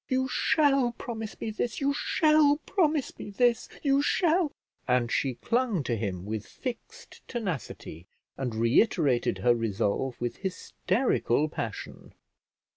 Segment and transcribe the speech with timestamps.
[0.09, 4.51] You shall promise me this, you shall promise me this, you shall"
[4.87, 12.15] And she clung to him with fixed tenacity, and reiterated her resolve with hysterical passion.